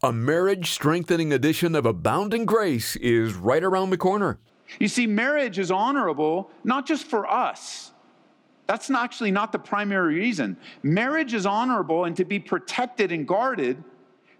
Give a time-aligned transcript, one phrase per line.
[0.00, 4.38] A marriage strengthening edition of Abounding Grace is right around the corner.
[4.78, 7.90] You see, marriage is honorable not just for us.
[8.68, 10.56] That's not actually not the primary reason.
[10.84, 13.82] Marriage is honorable and to be protected and guarded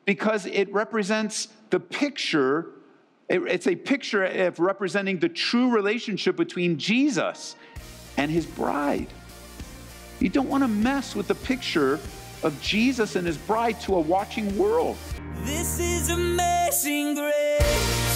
[0.05, 2.67] because it represents the picture.
[3.29, 7.57] It's a picture of representing the true relationship between Jesus
[8.17, 9.09] and his bride.
[10.21, 11.99] You don't want to mess with the picture
[12.43, 14.97] of Jesus and his bride to a watching world.
[15.45, 18.08] This is amazing grace.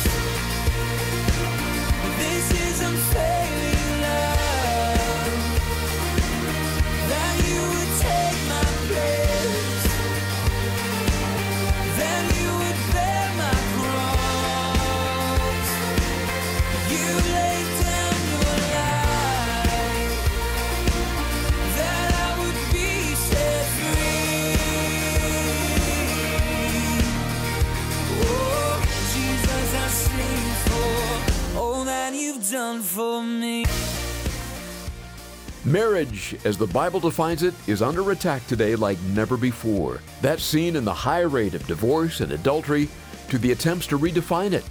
[35.72, 40.02] Marriage, as the Bible defines it, is under attack today like never before.
[40.20, 42.90] That's seen in the high rate of divorce and adultery
[43.30, 44.68] to the attempts to redefine it.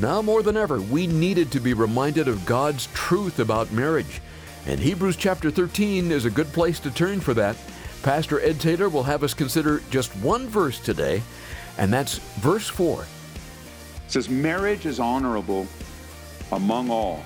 [0.00, 4.22] Now more than ever, we needed to be reminded of God's truth about marriage.
[4.64, 7.58] And Hebrews chapter 13 is a good place to turn for that.
[8.02, 11.22] Pastor Ed Taylor will have us consider just one verse today,
[11.76, 13.02] and that's verse 4.
[13.02, 13.06] It
[14.06, 15.66] says, Marriage is honorable
[16.52, 17.22] among all,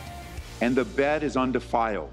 [0.61, 2.11] and the bed is undefiled.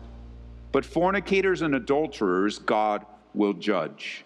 [0.74, 4.26] But fornicators and adulterers, God will judge.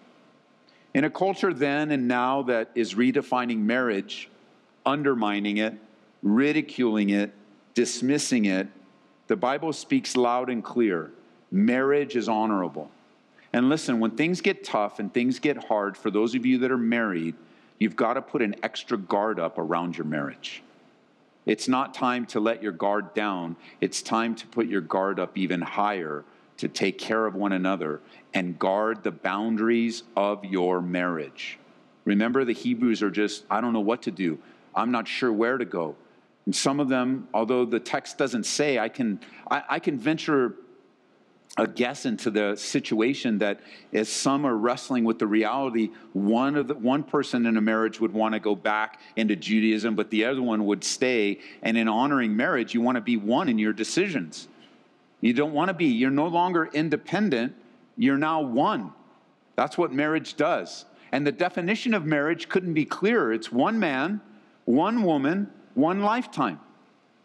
[0.94, 4.30] In a culture then and now that is redefining marriage,
[4.86, 5.74] undermining it,
[6.22, 7.34] ridiculing it,
[7.74, 8.66] dismissing it,
[9.26, 11.10] the Bible speaks loud and clear.
[11.50, 12.90] Marriage is honorable.
[13.52, 16.70] And listen, when things get tough and things get hard, for those of you that
[16.70, 17.34] are married,
[17.78, 20.62] you've got to put an extra guard up around your marriage.
[21.44, 23.56] It's not time to let your guard down.
[23.82, 26.24] It's time to put your guard up even higher
[26.58, 28.00] to take care of one another
[28.34, 31.58] and guard the boundaries of your marriage.
[32.04, 34.38] Remember, the Hebrews are just, I don't know what to do.
[34.74, 35.96] I'm not sure where to go.
[36.46, 39.20] And some of them, although the text doesn't say, I can,
[39.50, 40.54] I, I can venture
[41.56, 43.60] a guess into the situation that
[43.92, 48.00] as some are wrestling with the reality, one of the, one person in a marriage
[48.00, 51.40] would want to go back into Judaism, but the other one would stay.
[51.62, 54.48] And in honoring marriage, you want to be one in your decisions.
[55.20, 55.86] You don't want to be.
[55.86, 57.54] You're no longer independent.
[57.96, 58.92] You're now one.
[59.56, 60.84] That's what marriage does.
[61.10, 63.32] And the definition of marriage couldn't be clearer.
[63.32, 64.20] It's one man,
[64.64, 66.60] one woman, one lifetime.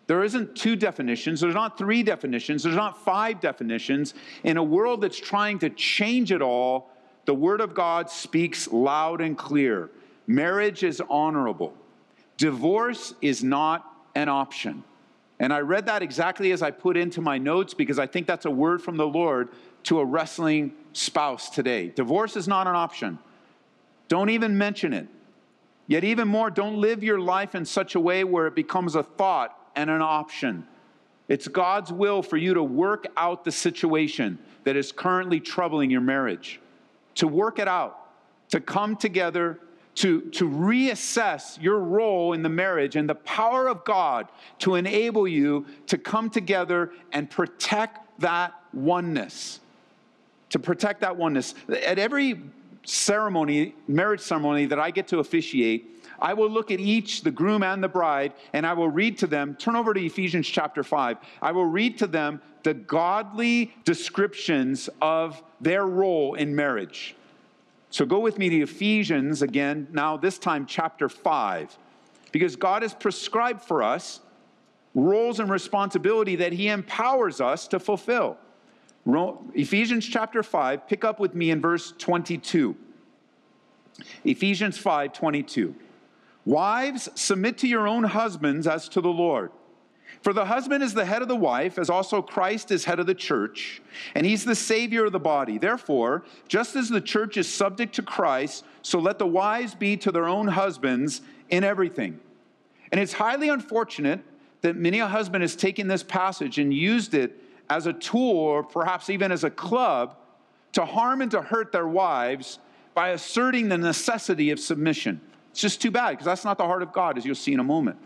[0.07, 1.41] There isn't two definitions.
[1.41, 2.63] There's not three definitions.
[2.63, 4.13] There's not five definitions.
[4.43, 6.91] In a world that's trying to change it all,
[7.25, 9.89] the Word of God speaks loud and clear.
[10.27, 11.73] Marriage is honorable,
[12.37, 14.83] divorce is not an option.
[15.43, 18.45] And I read that exactly as I put into my notes because I think that's
[18.45, 19.49] a word from the Lord
[19.83, 21.89] to a wrestling spouse today.
[21.89, 23.19] Divorce is not an option.
[24.07, 25.05] Don't even mention it.
[25.85, 29.03] Yet, even more, don't live your life in such a way where it becomes a
[29.03, 30.65] thought and an option.
[31.27, 35.99] It's God's will for you to work out the situation that is currently troubling your
[35.99, 36.61] marriage,
[37.15, 37.99] to work it out,
[38.51, 39.59] to come together,
[39.95, 44.27] to, to reassess your role in the marriage and the power of God
[44.59, 49.59] to enable you to come together and protect that oneness.
[50.49, 51.53] To protect that oneness.
[51.69, 52.41] At every
[52.85, 55.89] ceremony, marriage ceremony that I get to officiate,
[56.19, 59.27] I will look at each, the groom and the bride, and I will read to
[59.27, 59.55] them.
[59.55, 61.17] Turn over to Ephesians chapter 5.
[61.41, 67.15] I will read to them the godly descriptions of their role in marriage.
[67.93, 71.77] So go with me to Ephesians again, now this time chapter 5,
[72.31, 74.19] because God has prescribed for us
[74.95, 78.39] roles and responsibility that He empowers us to fulfill.
[79.53, 82.75] Ephesians chapter 5, pick up with me in verse 22.
[84.23, 85.75] Ephesians 5 22.
[86.45, 89.51] Wives, submit to your own husbands as to the Lord.
[90.21, 93.07] For the husband is the head of the wife, as also Christ is head of
[93.07, 93.81] the church,
[94.15, 95.57] and he's the Savior of the body.
[95.57, 100.11] Therefore, just as the church is subject to Christ, so let the wives be to
[100.11, 102.19] their own husbands in everything.
[102.91, 104.21] And it's highly unfortunate
[104.61, 108.63] that many a husband has taken this passage and used it as a tool, or
[108.63, 110.15] perhaps even as a club,
[110.73, 112.59] to harm and to hurt their wives
[112.93, 115.19] by asserting the necessity of submission.
[115.51, 117.59] It's just too bad because that's not the heart of God, as you'll see in
[117.59, 117.97] a moment.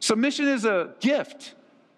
[0.00, 1.54] Submission is a gift.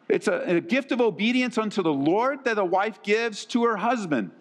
[0.09, 3.77] It's a, a, gift of obedience unto the Lord that a wife gives to her
[3.77, 4.33] husband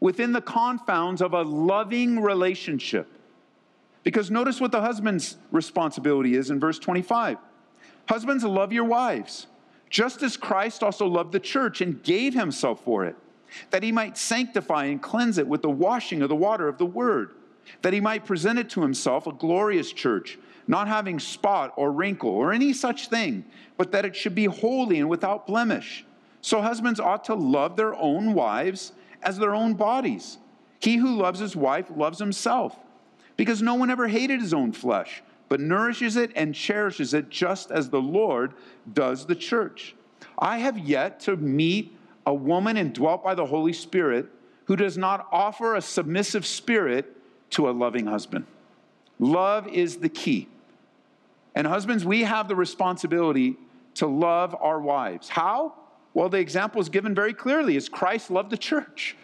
[0.00, 3.06] within the confounds of a loving relationship.
[4.02, 7.38] Because notice what the husband's responsibility is in verse 25.
[8.08, 9.46] Husbands, love your wives,
[9.88, 13.16] just as Christ also loved the church and gave himself for it,
[13.70, 16.86] that he might sanctify and cleanse it with the washing of the water of the
[16.86, 17.30] word,
[17.82, 22.30] that he might present it to himself a glorious church, not having spot or wrinkle
[22.30, 23.44] or any such thing,
[23.76, 26.04] but that it should be holy and without blemish.
[26.40, 30.38] So husbands ought to love their own wives as their own bodies.
[30.80, 32.76] He who loves his wife loves himself,
[33.36, 37.70] because no one ever hated his own flesh, but nourishes it and cherishes it just
[37.70, 38.54] as the Lord
[38.92, 39.94] does the church.
[40.38, 41.96] I have yet to meet
[42.26, 44.26] a woman indwelt by the Holy Spirit
[44.66, 47.16] who does not offer a submissive spirit
[47.50, 48.46] to a loving husband.
[49.18, 50.48] Love is the key.
[51.54, 53.56] And husbands, we have the responsibility
[53.94, 55.28] to love our wives.
[55.28, 55.74] How?
[56.12, 59.16] Well, the example is given very clearly is Christ loved the church.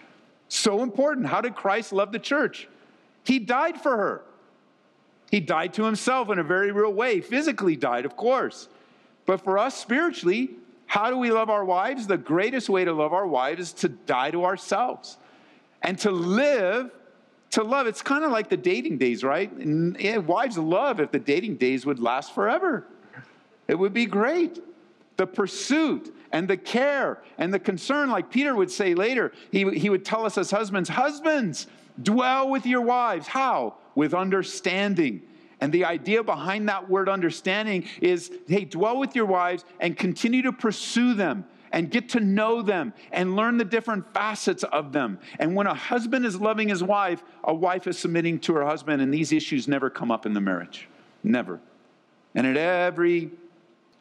[0.49, 1.27] So important.
[1.27, 2.69] How did Christ love the church?
[3.25, 4.23] He died for her.
[5.31, 8.69] He died to himself in a very real way, physically died, of course.
[9.27, 10.51] But for us spiritually,
[10.87, 12.09] how do we love our wives?
[12.09, 15.19] The greatest way to love our wives is to die to ourselves
[15.83, 16.91] and to live
[17.51, 17.87] to love.
[17.87, 19.51] It's kind of like the dating days, right?
[19.51, 22.87] And, wives love if the dating days would last forever.
[23.69, 24.61] It would be great.
[25.17, 29.91] The pursuit and the care and the concern, like Peter would say later, he, he
[29.91, 31.67] would tell us as husbands, Husbands,
[32.03, 33.27] dwell with your wives.
[33.27, 33.75] How?
[33.95, 35.23] With understanding.
[35.61, 40.43] And the idea behind that word understanding is hey, dwell with your wives and continue
[40.43, 45.19] to pursue them and get to know them and learn the different facets of them.
[45.39, 49.03] And when a husband is loving his wife, a wife is submitting to her husband,
[49.03, 50.89] and these issues never come up in the marriage.
[51.23, 51.61] Never.
[52.35, 53.31] And at every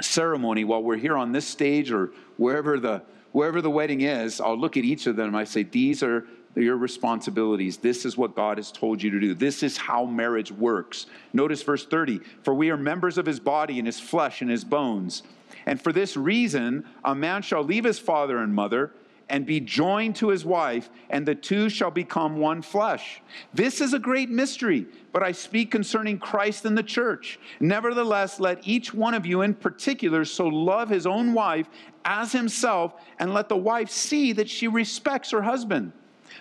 [0.02, 3.02] ceremony, while we're here on this stage or wherever the
[3.32, 6.26] wherever the wedding is, I'll look at each of them and I say, These are
[6.56, 7.78] your responsibilities.
[7.78, 9.34] This is what God has told you to do.
[9.34, 11.06] This is how marriage works.
[11.34, 14.64] Notice verse 30 For we are members of his body and his flesh and his
[14.64, 15.24] bones.
[15.66, 18.92] And for this reason, a man shall leave his father and mother
[19.30, 23.22] and be joined to his wife, and the two shall become one flesh.
[23.54, 27.40] This is a great mystery, but I speak concerning Christ and the church.
[27.60, 31.70] Nevertheless, let each one of you in particular so love his own wife
[32.06, 35.92] as himself, and let the wife see that she respects her husband.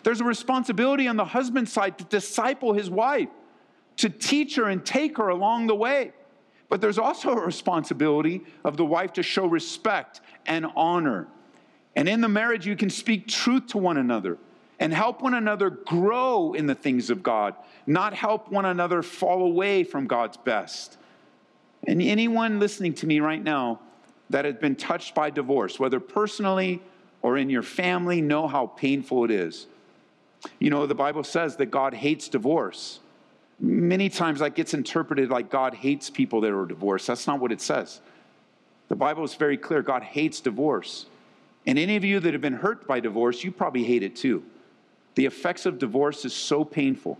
[0.02, 3.28] There's a responsibility on the husband's side to disciple his wife,
[3.98, 6.12] to teach her and take her along the way.
[6.68, 11.28] But there's also a responsibility of the wife to show respect and honor.
[11.96, 14.38] And in the marriage, you can speak truth to one another
[14.78, 17.54] and help one another grow in the things of God,
[17.86, 20.98] not help one another fall away from God's best.
[21.86, 23.80] And anyone listening to me right now
[24.30, 26.82] that has been touched by divorce, whether personally
[27.22, 29.66] or in your family, know how painful it is.
[30.60, 33.00] You know, the Bible says that God hates divorce.
[33.60, 37.06] Many times that gets interpreted like God hates people that are divorced.
[37.08, 38.00] That's not what it says.
[38.88, 41.06] The Bible is very clear God hates divorce.
[41.66, 44.44] And any of you that have been hurt by divorce, you probably hate it too.
[45.16, 47.18] The effects of divorce is so painful,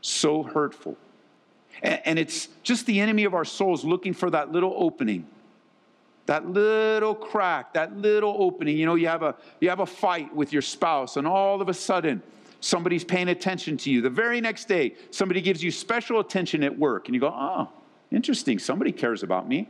[0.00, 0.96] so hurtful.
[1.82, 5.26] And it's just the enemy of our souls looking for that little opening,
[6.24, 8.78] that little crack, that little opening.
[8.78, 11.68] You know, you have a, you have a fight with your spouse, and all of
[11.68, 12.22] a sudden,
[12.60, 14.00] somebody's paying attention to you.
[14.00, 17.68] The very next day, somebody gives you special attention at work, and you go, oh,
[18.10, 19.68] interesting, somebody cares about me.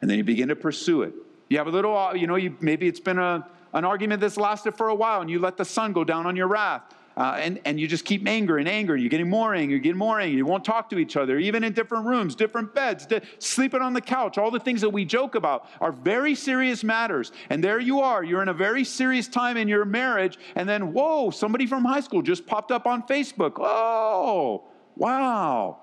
[0.00, 1.14] And then you begin to pursue it.
[1.48, 4.76] You have a little, you know, you, maybe it's been a, an argument that's lasted
[4.76, 6.82] for a while, and you let the sun go down on your wrath.
[7.18, 8.96] Uh, and, and you just keep anger and anger.
[8.96, 10.36] You're getting more anger, you're getting more anger.
[10.36, 13.92] You won't talk to each other, even in different rooms, different beds, di- sleeping on
[13.92, 14.38] the couch.
[14.38, 17.32] All the things that we joke about are very serious matters.
[17.50, 18.22] And there you are.
[18.22, 20.38] You're in a very serious time in your marriage.
[20.54, 23.54] And then, whoa, somebody from high school just popped up on Facebook.
[23.56, 24.62] Oh,
[24.94, 25.80] wow.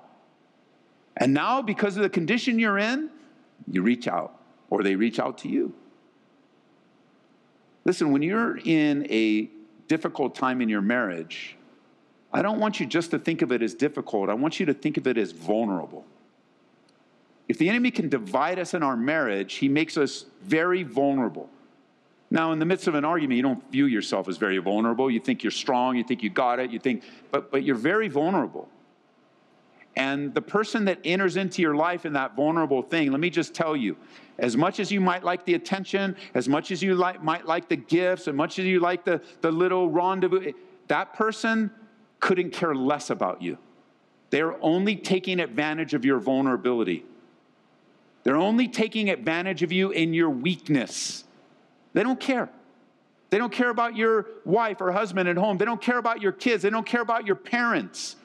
[1.18, 3.10] And now, because of the condition you're in,
[3.70, 4.40] you reach out,
[4.70, 5.76] or they reach out to you.
[7.84, 9.50] Listen, when you're in a
[9.88, 11.58] difficult time in your marriage,
[12.34, 14.30] I don't want you just to think of it as difficult.
[14.30, 16.06] I want you to think of it as vulnerable.
[17.48, 21.50] If the enemy can divide us in our marriage, he makes us very vulnerable.
[22.32, 25.12] Now, in the midst of an argument, you don't view yourself as very vulnerable.
[25.12, 28.08] You think you're strong, you think you got it, you think, but, but you're very
[28.08, 28.68] vulnerable.
[29.96, 33.54] And the person that enters into your life in that vulnerable thing, let me just
[33.54, 33.96] tell you,
[34.38, 37.70] as much as you might like the attention, as much as you like, might like
[37.70, 40.52] the gifts, as much as you like the, the little rendezvous,
[40.88, 41.72] that person
[42.20, 43.58] couldn't care less about you.
[44.32, 47.06] They're only taking advantage of your vulnerability.
[48.24, 51.24] They're only taking advantage of you in your weakness.
[51.94, 52.50] They don't care.
[53.30, 55.58] They don't care about your wife or husband at home.
[55.58, 56.64] They don't care about your kids.
[56.64, 58.18] They don't care about your parents.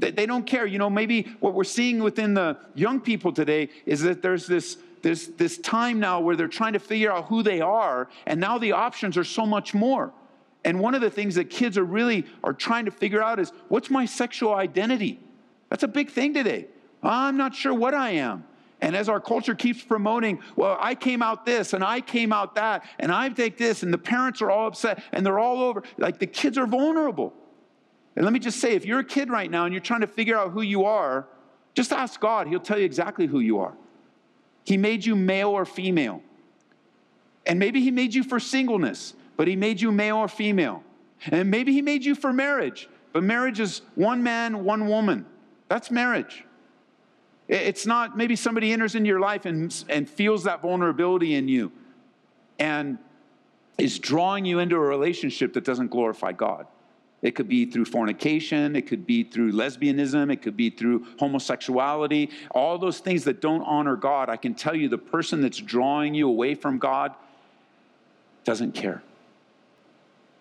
[0.00, 0.66] They, they don't care.
[0.66, 4.78] You know, maybe what we're seeing within the young people today is that there's this,
[5.02, 8.58] this, this time now where they're trying to figure out who they are, and now
[8.58, 10.12] the options are so much more.
[10.64, 13.52] And one of the things that kids are really are trying to figure out is
[13.68, 15.20] what's my sexual identity?
[15.68, 16.66] That's a big thing today.
[17.02, 18.44] I'm not sure what I am.
[18.82, 22.54] And as our culture keeps promoting, well, I came out this and I came out
[22.54, 25.82] that and I take this, and the parents are all upset and they're all over.
[25.98, 27.34] Like the kids are vulnerable.
[28.16, 30.06] And let me just say if you're a kid right now and you're trying to
[30.06, 31.26] figure out who you are,
[31.74, 32.48] just ask God.
[32.48, 33.74] He'll tell you exactly who you are.
[34.64, 36.22] He made you male or female.
[37.46, 40.82] And maybe He made you for singleness, but He made you male or female.
[41.26, 45.26] And maybe He made you for marriage, but marriage is one man, one woman.
[45.68, 46.44] That's marriage.
[47.48, 51.72] It's not maybe somebody enters into your life and, and feels that vulnerability in you
[52.60, 52.98] and
[53.76, 56.66] is drawing you into a relationship that doesn't glorify God.
[57.22, 62.30] It could be through fornication, it could be through lesbianism, it could be through homosexuality,
[62.50, 64.30] all those things that don't honor God.
[64.30, 67.14] I can tell you the person that's drawing you away from God
[68.44, 69.02] doesn't care.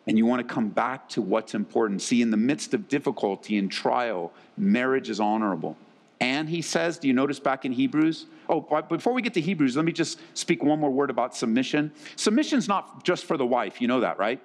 [0.07, 2.01] And you want to come back to what's important.
[2.01, 5.75] See, in the midst of difficulty and trial, marriage is honorable.
[6.21, 8.25] And he says, do you notice back in Hebrews?
[8.47, 11.91] Oh, before we get to Hebrews, let me just speak one more word about submission.
[12.15, 14.41] Submission's not just for the wife, you know that, right?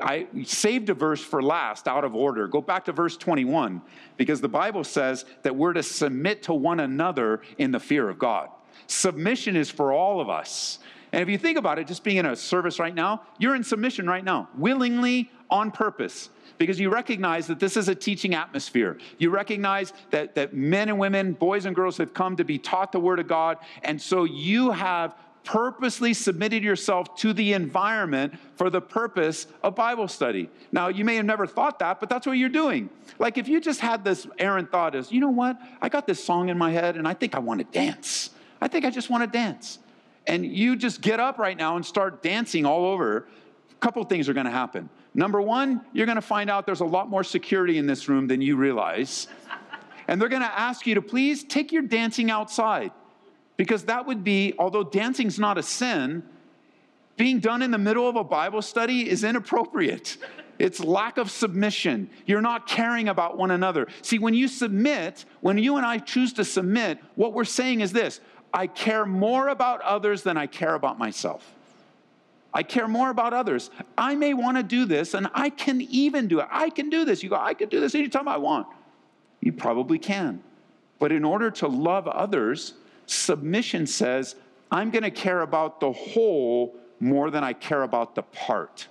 [0.00, 2.48] I saved a verse for last out of order.
[2.48, 3.82] Go back to verse 21
[4.16, 8.18] because the Bible says that we're to submit to one another in the fear of
[8.18, 8.48] God.
[8.86, 10.78] Submission is for all of us.
[11.12, 13.64] And if you think about it, just being in a service right now, you're in
[13.64, 16.30] submission right now, willingly, on purpose
[16.60, 18.98] because you recognize that this is a teaching atmosphere.
[19.18, 22.92] You recognize that, that men and women, boys and girls have come to be taught
[22.92, 23.56] the Word of God.
[23.82, 25.14] And so you have
[25.50, 30.48] purposely submitted yourself to the environment for the purpose of Bible study.
[30.70, 32.88] Now, you may have never thought that, but that's what you're doing.
[33.18, 35.60] Like if you just had this errant thought is, you know what?
[35.82, 38.30] I got this song in my head and I think I want to dance.
[38.60, 39.80] I think I just want to dance.
[40.28, 43.26] And you just get up right now and start dancing all over.
[43.72, 44.88] A couple things are going to happen.
[45.14, 48.28] Number one, you're going to find out there's a lot more security in this room
[48.28, 49.26] than you realize.
[50.06, 52.92] And they're going to ask you to please take your dancing outside.
[53.60, 56.22] Because that would be, although dancing's not a sin,
[57.18, 60.16] being done in the middle of a Bible study is inappropriate.
[60.58, 62.08] It's lack of submission.
[62.24, 63.88] You're not caring about one another.
[64.00, 67.92] See, when you submit, when you and I choose to submit, what we're saying is
[67.92, 68.22] this
[68.54, 71.54] I care more about others than I care about myself.
[72.54, 73.68] I care more about others.
[73.98, 76.48] I may want to do this, and I can even do it.
[76.50, 77.22] I can do this.
[77.22, 78.68] You go, I can do this anytime I want.
[79.42, 80.42] You probably can.
[80.98, 82.72] But in order to love others,
[83.10, 84.36] submission says,
[84.70, 88.86] I'm going to care about the whole more than I care about the part.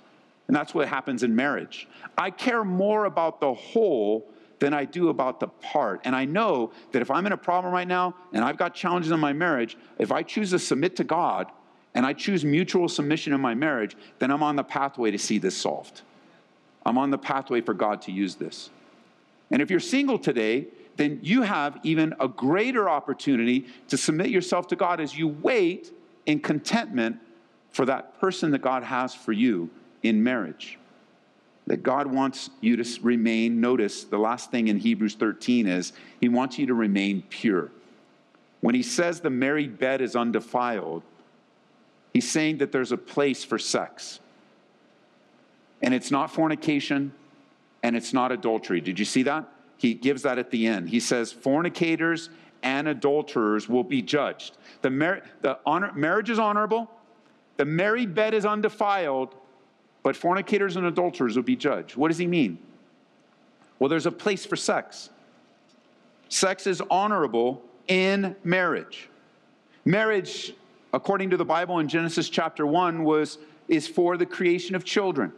[0.46, 1.88] And that's what happens in marriage.
[2.18, 6.00] I care more about the whole than I do about the part.
[6.04, 9.10] And I know that if I'm in a problem right now and I've got challenges
[9.10, 11.50] in my marriage, if I choose to submit to God,
[11.94, 15.38] and I choose mutual submission in my marriage, then I'm on the pathway to see
[15.38, 16.02] this solved.
[16.86, 18.70] I'm on the pathway for God to use this.
[19.50, 20.68] And if you're single today,
[21.00, 25.90] then you have even a greater opportunity to submit yourself to God as you wait
[26.26, 27.16] in contentment
[27.70, 29.70] for that person that God has for you
[30.02, 30.78] in marriage.
[31.68, 36.28] That God wants you to remain, notice the last thing in Hebrews 13 is He
[36.28, 37.70] wants you to remain pure.
[38.60, 41.02] When He says the married bed is undefiled,
[42.12, 44.20] He's saying that there's a place for sex.
[45.80, 47.12] And it's not fornication
[47.82, 48.82] and it's not adultery.
[48.82, 49.48] Did you see that?
[49.80, 50.90] He gives that at the end.
[50.90, 52.28] He says, fornicators
[52.62, 54.58] and adulterers will be judged.
[54.82, 56.90] The, mar- the honor- marriage is honorable,
[57.56, 59.34] the married bed is undefiled,
[60.02, 61.96] but fornicators and adulterers will be judged.
[61.96, 62.58] What does he mean?
[63.78, 65.10] Well, there's a place for sex.
[66.28, 69.08] Sex is honorable in marriage.
[69.84, 70.54] Marriage
[70.92, 75.32] according to the Bible in Genesis chapter 1, was, is for the creation of children.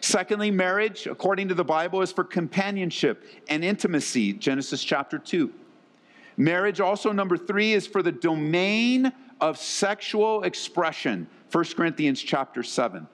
[0.00, 5.52] Secondly, marriage, according to the Bible, is for companionship and intimacy, Genesis chapter 2.
[6.36, 13.08] Marriage, also, number three, is for the domain of sexual expression, 1 Corinthians chapter 7.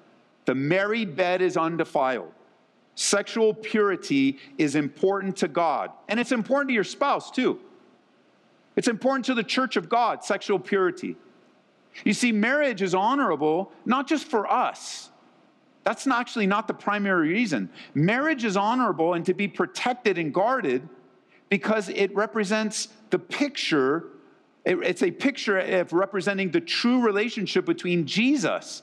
[0.45, 2.33] The married bed is undefiled.
[2.97, 7.59] Sexual purity is important to God, and it's important to your spouse too.
[8.77, 11.17] It's important to the church of God, sexual purity.
[12.05, 15.11] You see, marriage is honorable not just for us.
[15.85, 17.71] That's not actually not the primary reason.
[17.95, 20.89] Marriage is honorable and to be protected and guarded
[21.51, 24.07] because it represents the picture,
[24.65, 28.83] it's a picture of representing the true relationship between Jesus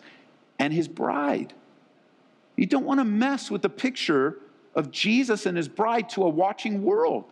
[0.60, 1.54] and his bride.
[2.56, 4.38] You don't want to mess with the picture
[4.76, 7.26] of Jesus and his bride to a watching world.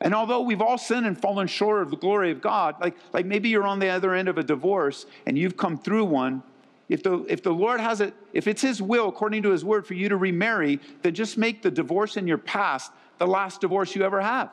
[0.00, 3.26] And although we've all sinned and fallen short of the glory of God, like, like
[3.26, 6.42] maybe you're on the other end of a divorce and you've come through one,
[6.90, 9.86] if the, if the Lord has it, if it's His will, according to His word,
[9.86, 13.94] for you to remarry, then just make the divorce in your past the last divorce
[13.94, 14.50] you ever have.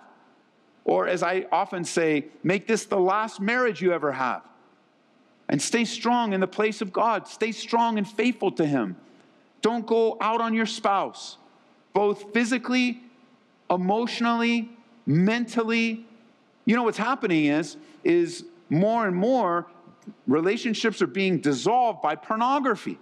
[0.86, 4.44] Or as I often say, make this the last marriage you ever have.
[5.50, 7.28] And stay strong in the place of God.
[7.28, 8.98] Stay strong and faithful to Him.
[9.64, 11.38] Don't go out on your spouse,
[11.94, 13.02] both physically,
[13.70, 14.70] emotionally,
[15.08, 16.06] mentally.
[16.66, 19.66] You know what's happening is, is more and more
[20.28, 22.98] relationships are being dissolved by pornography.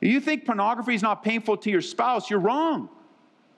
[0.00, 2.88] You think pornography is not painful to your spouse, you're wrong.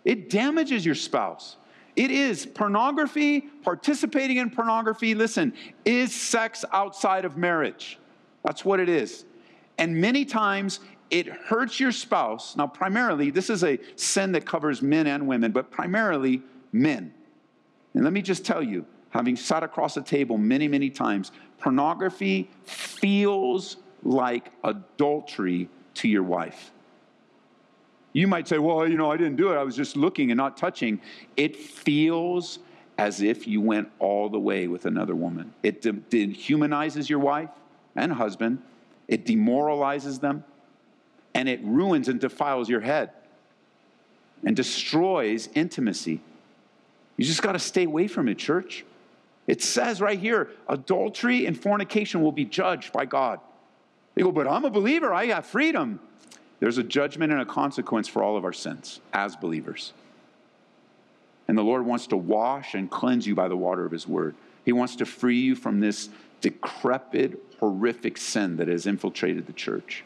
[0.05, 1.57] It damages your spouse.
[1.97, 7.99] It is pornography, participating in pornography, listen, is sex outside of marriage.
[8.45, 9.25] That's what it is.
[9.79, 12.55] And many times it hurts your spouse.
[12.57, 17.13] Now, primarily, this is a sin that covers men and women, but primarily men.
[17.95, 22.51] And let me just tell you, having sat across the table many, many times, pornography
[22.65, 26.73] feels like adultery to your wife.
[28.13, 29.57] You might say, well, you know, I didn't do it.
[29.57, 31.01] I was just looking and not touching.
[31.37, 32.61] It feels
[32.99, 35.53] as if you went all the way with another woman.
[35.63, 37.51] It dehumanizes your wife
[37.95, 38.63] and husband,
[39.09, 40.45] it demoralizes them,
[41.35, 43.11] and it ruins and defiles your head
[44.45, 46.21] and destroys intimacy.
[47.17, 48.85] You just got to stay away from it, church.
[49.47, 53.41] It says right here adultery and fornication will be judged by God.
[54.15, 56.01] They go, but I'm a believer, I have freedom.
[56.59, 59.93] There's a judgment and a consequence for all of our sins as believers.
[61.49, 64.35] And the Lord wants to wash and cleanse you by the water of His word.
[64.65, 66.09] He wants to free you from this
[66.41, 70.03] decrepit, horrific sin that has infiltrated the church.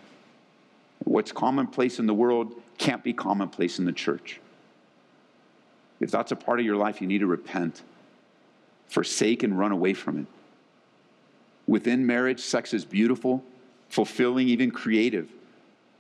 [1.05, 4.41] What's commonplace in the world can't be commonplace in the church.
[5.99, 7.83] If that's a part of your life, you need to repent,
[8.91, 10.27] forsake, and run away from it.
[11.67, 13.45] Within marriage, sex is beautiful,
[13.89, 15.31] fulfilling, even creative.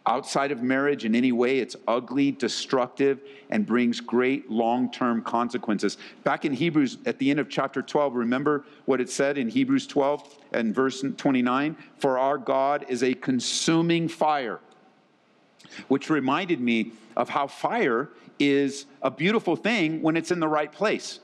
[0.06, 5.98] Outside of marriage, in any way, it's ugly, destructive, and brings great long term consequences.
[6.24, 9.86] Back in Hebrews, at the end of chapter 12, remember what it said in Hebrews
[9.86, 11.76] 12 and verse 29?
[11.98, 14.58] For our God is a consuming fire,
[15.86, 18.08] which reminded me of how fire
[18.40, 21.20] is a beautiful thing when it's in the right place.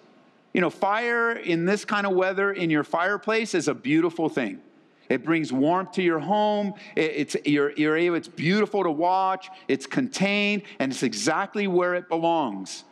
[0.56, 4.62] You know, fire in this kind of weather in your fireplace is a beautiful thing.
[5.10, 6.72] It brings warmth to your home.
[6.96, 9.50] It's, you're, you're able, it's beautiful to watch.
[9.68, 12.84] It's contained, and it's exactly where it belongs.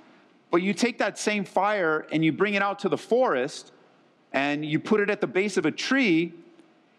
[0.51, 3.73] But you take that same fire and you bring it out to the forest
[4.35, 6.35] and you put it at the base of a tree,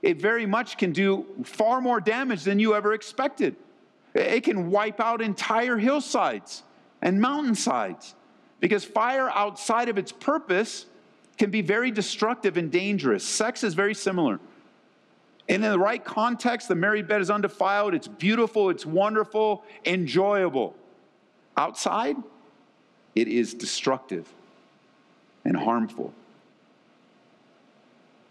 [0.01, 3.55] it very much can do far more damage than you ever expected.
[4.15, 6.63] It can wipe out entire hillsides
[7.03, 8.15] and mountainsides
[8.65, 10.87] because fire outside of its purpose
[11.37, 13.23] can be very destructive and dangerous.
[13.23, 14.39] Sex is very similar.
[15.47, 20.75] And in the right context, the married bed is undefiled, it's beautiful, it's wonderful, enjoyable.
[21.55, 22.15] Outside,
[23.13, 24.27] it is destructive
[25.43, 26.11] and harmful.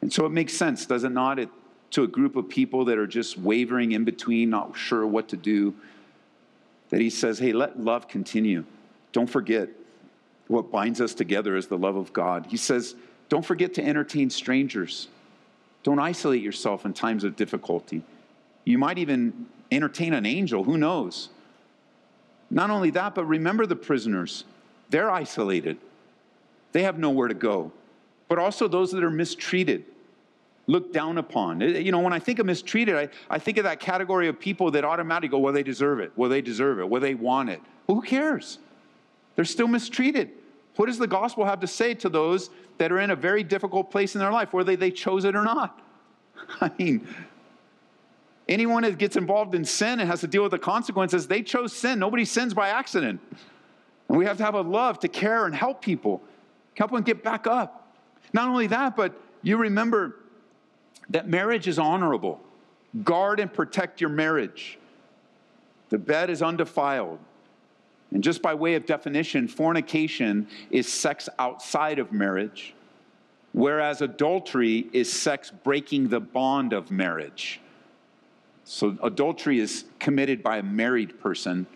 [0.02, 1.48] And so it makes sense, does it not, it,
[1.92, 5.36] to a group of people that are just wavering in between, not sure what to
[5.36, 5.76] do,
[6.90, 8.64] that he says, hey, let love continue.
[9.12, 9.68] Don't forget
[10.48, 12.46] what binds us together is the love of God.
[12.48, 12.94] He says,
[13.28, 15.08] don't forget to entertain strangers.
[15.82, 18.02] Don't isolate yourself in times of difficulty.
[18.64, 21.30] You might even entertain an angel, who knows?
[22.50, 24.44] Not only that, but remember the prisoners.
[24.90, 25.78] They're isolated,
[26.72, 27.72] they have nowhere to go.
[28.28, 29.84] But also those that are mistreated,
[30.66, 31.62] looked down upon.
[31.62, 34.38] Eh, you know, when I think of mistreated, I, I think of that category of
[34.38, 36.12] people that automatically go, well, they deserve it.
[36.16, 36.88] Well, they deserve it.
[36.88, 37.60] Well, they want it.
[37.86, 38.58] Well, who cares?
[39.36, 40.30] They're still mistreated.
[40.76, 43.90] What does the gospel have to say to those that are in a very difficult
[43.90, 45.80] place in their life, whether they chose it or not?
[46.60, 47.06] I mean,
[48.48, 51.72] anyone that gets involved in sin and has to deal with the consequences, they chose
[51.72, 51.98] sin.
[51.98, 53.20] Nobody sins by accident.
[54.08, 56.22] And we have to have a love to care and help people,
[56.74, 57.96] help them get back up.
[58.32, 60.16] Not only that, but you remember
[61.10, 62.40] that marriage is honorable.
[63.02, 64.78] Guard and protect your marriage.
[65.90, 67.18] The bed is undefiled.
[68.14, 72.72] And just by way of definition, fornication is sex outside of marriage,
[73.52, 77.60] whereas adultery is sex breaking the bond of marriage.
[78.64, 81.66] So adultery is committed by a married person.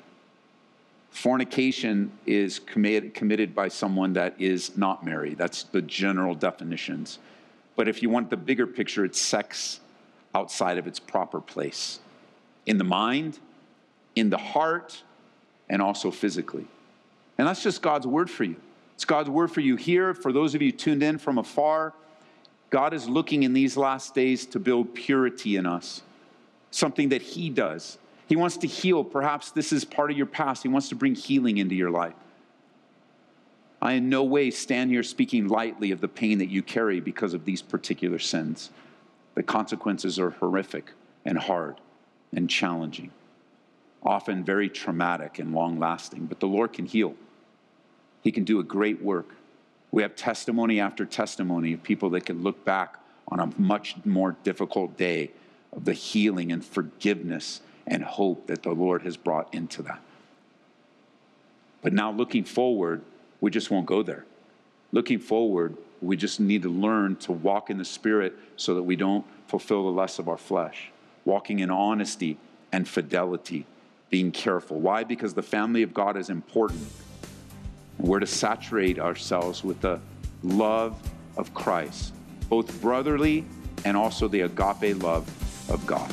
[1.10, 5.38] Fornication is committed, by someone that is not married.
[5.38, 7.18] That's the general definitions.
[7.74, 9.80] But if you want the bigger picture, it's sex
[10.36, 11.98] outside of its proper place
[12.64, 13.40] in the mind,
[14.14, 15.02] in the heart,
[15.68, 16.66] and also physically.
[17.36, 18.56] And that's just God's word for you.
[18.94, 20.14] It's God's word for you here.
[20.14, 21.94] For those of you tuned in from afar,
[22.70, 26.02] God is looking in these last days to build purity in us,
[26.70, 27.98] something that He does.
[28.26, 29.04] He wants to heal.
[29.04, 30.62] Perhaps this is part of your past.
[30.62, 32.14] He wants to bring healing into your life.
[33.80, 37.32] I in no way stand here speaking lightly of the pain that you carry because
[37.32, 38.70] of these particular sins.
[39.34, 40.92] The consequences are horrific
[41.24, 41.80] and hard
[42.34, 43.12] and challenging,
[44.02, 47.14] often very traumatic and long lasting, but the Lord can heal.
[48.22, 49.34] He can do a great work.
[49.90, 52.96] We have testimony after testimony of people that can look back
[53.28, 55.30] on a much more difficult day
[55.72, 60.00] of the healing and forgiveness and hope that the Lord has brought into that.
[61.82, 63.02] But now, looking forward,
[63.40, 64.24] we just won't go there.
[64.92, 68.96] Looking forward, we just need to learn to walk in the Spirit so that we
[68.96, 70.90] don't fulfill the lusts of our flesh.
[71.24, 72.38] Walking in honesty
[72.72, 73.66] and fidelity,
[74.10, 74.80] being careful.
[74.80, 75.04] Why?
[75.04, 76.86] Because the family of God is important.
[77.98, 80.00] We're to saturate ourselves with the
[80.42, 81.00] love
[81.36, 82.14] of Christ,
[82.48, 83.44] both brotherly
[83.84, 85.26] and also the agape love
[85.70, 86.12] of God.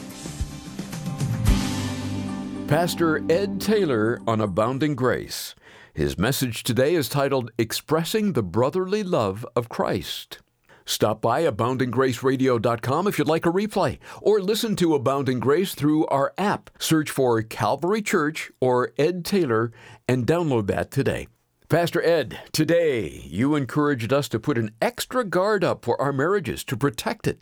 [2.68, 5.54] Pastor Ed Taylor on Abounding Grace.
[5.94, 10.40] His message today is titled Expressing the Brotherly Love of Christ.
[10.86, 16.34] Stop by aboundinggraceradio.com if you'd like a replay, or listen to Abounding Grace through our
[16.38, 16.70] app.
[16.78, 19.72] Search for Calvary Church or Ed Taylor
[20.08, 21.28] and download that today.
[21.68, 26.64] Pastor Ed, today you encouraged us to put an extra guard up for our marriages
[26.66, 27.42] to protect it.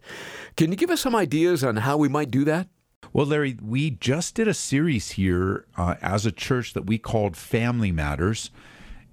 [0.55, 2.69] Can you give us some ideas on how we might do that?
[3.11, 7.35] Well, Larry, we just did a series here uh, as a church that we called
[7.35, 8.49] Family Matters.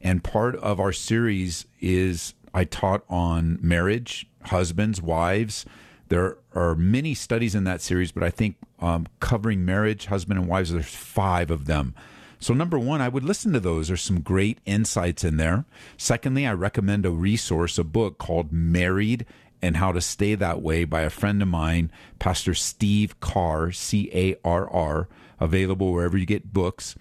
[0.00, 5.64] And part of our series is I taught on marriage, husbands, wives.
[6.08, 10.48] There are many studies in that series, but I think um, covering marriage, husband, and
[10.48, 11.94] wives, there's five of them.
[12.40, 13.88] So, number one, I would listen to those.
[13.88, 15.66] There's some great insights in there.
[15.98, 19.26] Secondly, I recommend a resource, a book called Married
[19.62, 24.10] and How to Stay That Way by a friend of mine, Pastor Steve Carr, C
[24.14, 25.08] A R R,
[25.38, 26.96] available wherever you get books.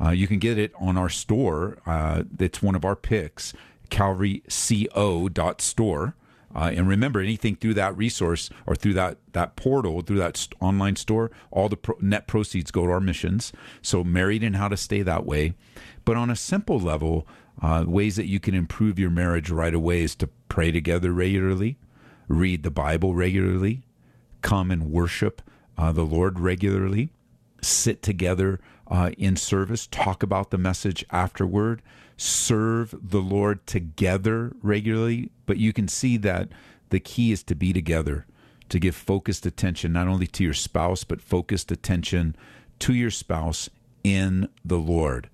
[0.00, 1.78] Uh, you can get it on our store.
[1.84, 3.52] Uh, it's one of our picks,
[3.86, 6.14] calvaryco.store.
[6.54, 10.54] Uh, and remember, anything through that resource or through that that portal, through that st-
[10.60, 13.52] online store, all the pro- net proceeds go to our missions.
[13.82, 15.52] So, married and how to stay that way.
[16.06, 17.26] But on a simple level,
[17.60, 21.76] uh, ways that you can improve your marriage right away is to pray together regularly,
[22.28, 23.82] read the Bible regularly,
[24.40, 25.42] come and worship
[25.76, 27.10] uh, the Lord regularly,
[27.60, 31.82] sit together uh, in service, talk about the message afterward,
[32.16, 35.30] serve the Lord together regularly.
[35.46, 36.48] But you can see that
[36.90, 38.26] the key is to be together,
[38.68, 42.36] to give focused attention not only to your spouse, but focused attention
[42.80, 43.68] to your spouse
[44.04, 45.28] in the Lord.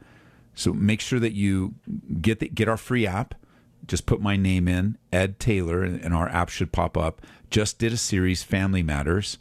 [0.54, 1.74] So make sure that you
[2.20, 3.34] get the, get our free app.
[3.86, 7.20] Just put my name in, Ed Taylor, and our app should pop up.
[7.50, 9.38] Just did a series, Family Matters.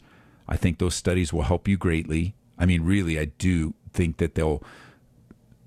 [0.48, 2.34] I think those studies will help you greatly.
[2.58, 4.62] I mean, really, I do think that they'll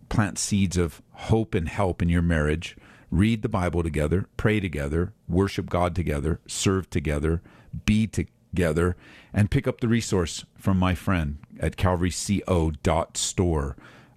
[0.10, 2.76] plant seeds of hope and help in your marriage.
[3.12, 7.42] Read the Bible together, pray together, worship God together, serve together,
[7.86, 8.96] be together,
[9.34, 13.76] and pick up the resource from my friend at calvaryco.store.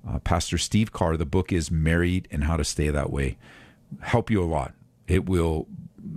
[0.09, 3.37] Uh, Pastor Steve Carr, the book is Married and How to Stay That Way.
[4.01, 4.75] Help you a lot.
[5.07, 5.67] It will,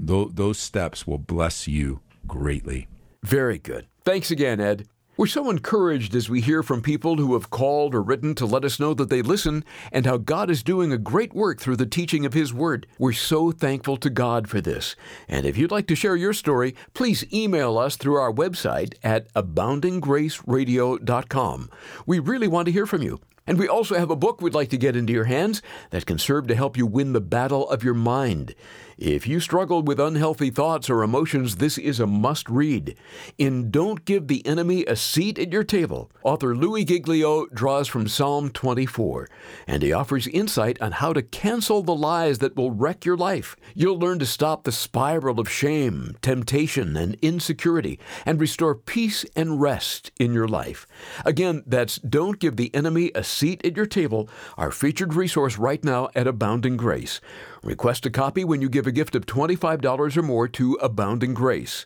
[0.08, 2.88] th- those steps will bless you greatly.
[3.24, 3.88] Very good.
[4.04, 4.88] Thanks again, Ed.
[5.22, 8.66] We're so encouraged as we hear from people who have called or written to let
[8.66, 11.86] us know that they listen and how God is doing a great work through the
[11.86, 12.88] teaching of His Word.
[12.98, 14.96] We're so thankful to God for this.
[15.28, 19.32] And if you'd like to share your story, please email us through our website at
[19.36, 21.70] aboundinggraceradio.com.
[22.08, 23.20] We really want to hear from you.
[23.46, 26.18] And we also have a book we'd like to get into your hands that can
[26.18, 28.56] serve to help you win the battle of your mind.
[29.02, 32.96] If you struggle with unhealthy thoughts or emotions, this is a must read.
[33.40, 38.08] In Don't Give the Enemy a Seat at Your Table, author Louis Giglio draws from
[38.08, 39.28] Psalm 24,
[39.66, 43.56] and he offers insight on how to cancel the lies that will wreck your life.
[43.74, 49.60] You'll learn to stop the spiral of shame, temptation, and insecurity, and restore peace and
[49.60, 50.86] rest in your life.
[51.26, 55.84] Again, that's Don't Give the Enemy a Seat at Your Table, our featured resource right
[55.84, 57.20] now at Abounding Grace.
[57.64, 61.86] Request a copy when you give a gift of $25 or more to Abounding Grace.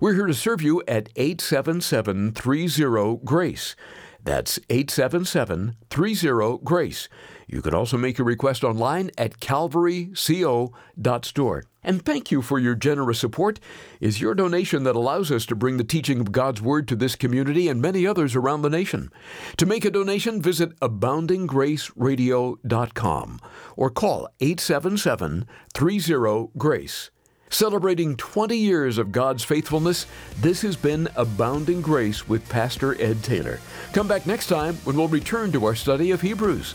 [0.00, 3.76] We're here to serve you at 877 30 GRACE.
[4.24, 7.08] That's 877 30 GRACE.
[7.52, 11.64] You can also make your request online at calvaryco.store.
[11.84, 13.60] And thank you for your generous support.
[14.00, 17.14] Is your donation that allows us to bring the teaching of God's Word to this
[17.14, 19.12] community and many others around the nation.
[19.58, 23.40] To make a donation, visit aboundinggraceradio.com
[23.76, 27.10] or call 877 30 GRACE.
[27.50, 30.06] Celebrating 20 years of God's faithfulness,
[30.40, 33.60] this has been Abounding Grace with Pastor Ed Taylor.
[33.92, 36.74] Come back next time when we'll return to our study of Hebrews.